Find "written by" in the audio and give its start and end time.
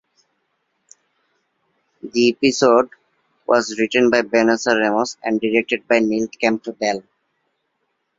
3.77-4.23